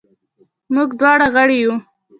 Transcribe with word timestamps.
موږ 0.73 0.89
دواړه 0.99 1.25
غړي 1.35 1.59
وو. 1.67 1.75